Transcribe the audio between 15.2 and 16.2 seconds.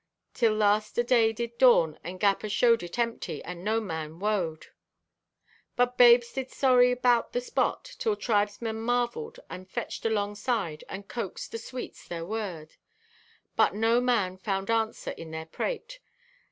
their prate.